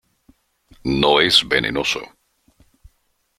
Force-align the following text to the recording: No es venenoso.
No 1.01 1.19
es 1.21 1.47
venenoso. 1.47 2.01